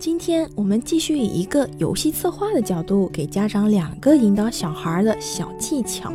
[0.00, 6.12] 今天我们继续以一个游戏策划的角度，给家长两个引导小孩的小技巧。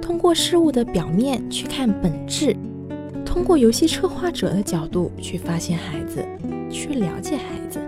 [0.00, 2.56] 通过事物的表面去看本质，
[3.26, 6.24] 通过游戏策划者的角度去发现孩子，
[6.70, 7.78] 去了解孩子。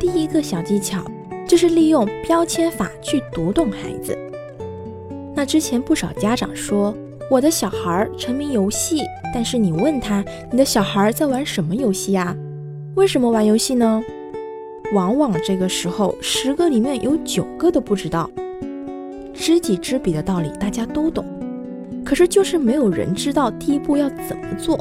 [0.00, 1.04] 第一个小技巧
[1.46, 4.16] 就是利用标签法去读懂孩子。
[5.34, 6.96] 那之前不少家长说，
[7.30, 9.02] 我的小孩沉迷游戏，
[9.34, 12.34] 但是你问他，你的小孩在玩什么游戏呀？
[12.98, 14.02] 为什么玩游戏呢？
[14.92, 18.28] 往往这个时候，十个里面有九个都不知道。
[19.32, 21.24] 知己知彼的道理大家都懂，
[22.04, 24.76] 可是就是没有人知道第一步要怎么做。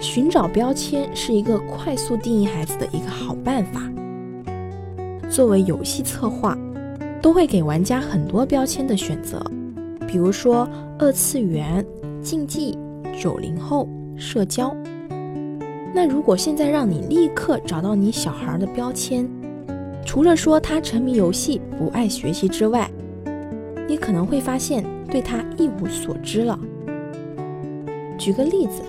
[0.00, 3.80] 寻找标签是一个快速定义孩子的一个好办法。
[5.30, 6.58] 作为游戏策划，
[7.22, 9.40] 都会给玩家很多标签的选择，
[10.08, 10.68] 比如说
[10.98, 11.86] 二次元、
[12.20, 12.76] 竞技、
[13.16, 14.76] 九零后、社交。
[15.94, 19.28] 那如果现在让你立刻找到你小孩的标签，
[20.04, 22.90] 除了说他沉迷游戏、不爱学习之外，
[23.88, 26.58] 你可能会发现对他一无所知了。
[28.18, 28.82] 举个例子，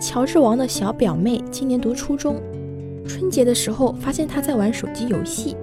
[0.00, 2.40] 乔治王的小表妹今年读初中，
[3.06, 5.56] 春节的时候发现他在玩手机游戏，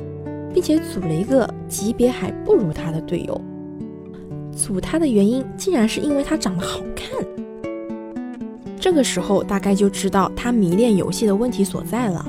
[0.53, 3.39] 并且组了一个级别还不如他的队友。
[4.51, 7.44] 组他的原因竟然是因为他长得好看。
[8.85, 12.23] 这个时候大概就知道他迷恋游戏的问题所在了。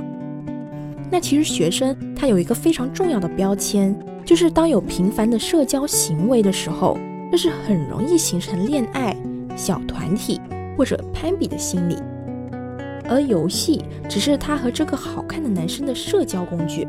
[1.11, 6.97] 那其实学生他有一个非常重要的标签，就是当有频繁的社交行为的时候，
[7.31, 9.15] 这是很容易形成恋爱、
[9.55, 10.41] 小团体
[10.79, 11.99] 或者攀比的心理。
[13.07, 16.89] 而游戏只是他和这个好看的男生的社交工具。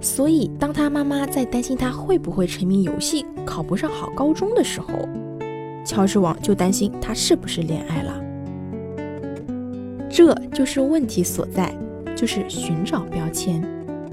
[0.00, 4.88] 所以当他妈妈在担心他会不会沉迷游戏、考不上好高中的时候，
[5.86, 8.22] 乔治王就担心他是不是恋爱了。
[10.16, 11.76] 这就是问题所在，
[12.14, 13.60] 就是寻找标签。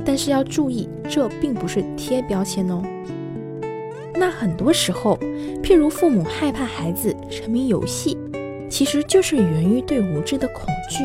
[0.03, 2.81] 但是要注意，这并不是贴标签哦。
[4.15, 5.15] 那很多时候，
[5.61, 8.17] 譬如父母害怕孩子沉迷游戏，
[8.67, 11.03] 其实就是源于对无知的恐惧。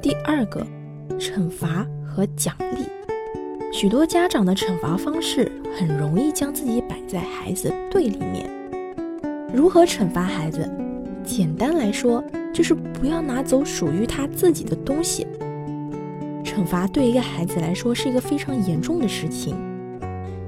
[0.00, 0.64] 第二个，
[1.18, 2.84] 惩罚和奖励。
[3.72, 8.48] 许多家长的惩罚方式很容易将自己摆在孩子对立面。
[9.52, 10.70] 如何惩罚孩子？
[11.24, 12.22] 简单来说。
[12.52, 15.26] 就是不要拿走属于他自己的东西。
[16.44, 19.54] 惩罚对一个孩子来说是一个非常严重的事情，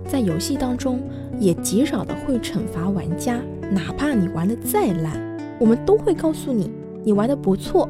[0.08, 1.00] 在游戏当中
[1.38, 3.40] 也极少的会惩罚玩家，
[3.70, 5.12] 哪怕你玩的再烂，
[5.58, 6.70] 我们都会告诉你
[7.04, 7.88] 你玩的不错，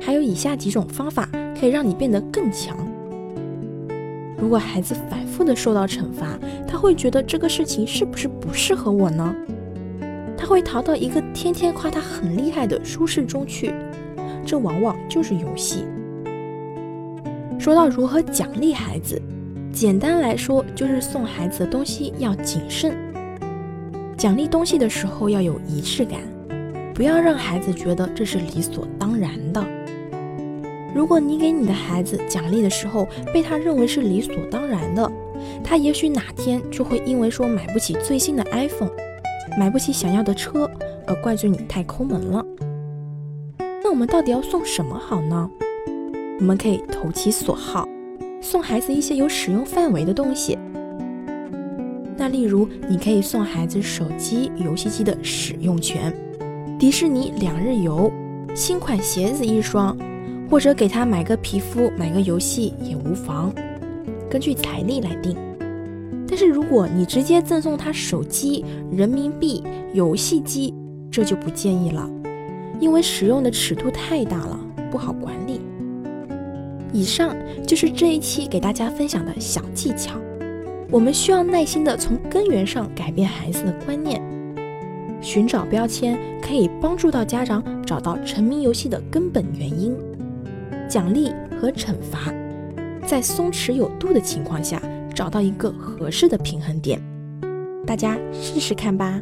[0.00, 1.28] 还有以下几种方法
[1.58, 2.76] 可以让你变得更强。
[4.38, 9.34] 如果孩子反复的受到惩罚，他会觉得这个事情是不是不适合我呢？
[10.40, 13.74] 他会逃到一个天天夸他很厉害的舒适中去，
[14.46, 15.84] 这往往就是游戏。
[17.58, 19.20] 说到如何奖励孩子，
[19.70, 22.96] 简单来说就是送孩子的东西要谨慎，
[24.16, 26.20] 奖励东西的时候要有仪式感，
[26.94, 29.62] 不要让孩子觉得这是理所当然的。
[30.94, 35.12] 如果你给你的孩子奖励的时候被他认为是理所当然的，
[35.62, 38.90] 他也许哪天就会因为说买不起最新的 iPhone。
[39.58, 40.70] 买不起想要的车，
[41.06, 42.44] 而怪罪你太抠门了。
[43.82, 45.50] 那我们到底要送什么好呢？
[46.38, 47.86] 我们可以投其所好，
[48.40, 50.58] 送孩子一些有使用范围的东西。
[52.16, 56.14] 那例如，你可以送孩子手机、游戏机的使用权，
[56.78, 58.12] 迪士尼两日游，
[58.54, 59.96] 新款鞋子一双，
[60.50, 63.52] 或者给他买个皮肤、买个游戏也无妨，
[64.30, 65.36] 根据财力来定。
[66.30, 70.72] 但是如果你直接赠送他手机、人民币、游戏机，
[71.10, 72.08] 这就不建议了，
[72.78, 74.56] 因为使用的尺度太大了，
[74.92, 75.60] 不好管理。
[76.92, 77.34] 以上
[77.66, 80.20] 就是这一期给大家分享的小技巧，
[80.88, 84.22] 我们需要耐心的从根源上改变孩子的观念。
[85.20, 89.96] 寻找标签可以帮助到家长找到沉迷游戏的根本原因，
[90.88, 92.32] 奖励和惩罚
[93.04, 94.80] 在松弛有度的情况下。
[95.14, 97.00] 找到一个合适的平衡点，
[97.86, 99.20] 大家试试看吧。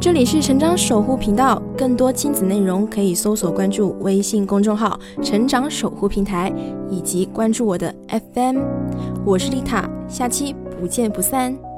[0.00, 6.50] 这里是成长守护频道，更多亲子内容可以搜索关注微信公众号“成长守护平台”，
[6.88, 8.62] 以及关注我的 FM。
[9.26, 11.69] 我是丽塔，下期不见不散。